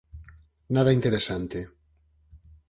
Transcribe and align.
Nada 0.75 0.95
interesante. 0.99 1.59